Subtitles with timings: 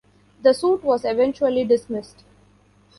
[0.41, 2.23] The suit was eventually dismissed.